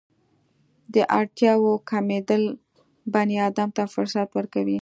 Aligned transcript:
د 0.93 0.95
اړتیاوو 1.19 1.73
کمېدل 1.89 2.43
بني 3.13 3.37
ادم 3.49 3.69
ته 3.77 3.83
فرصت 3.93 4.29
ورکوي. 4.33 4.79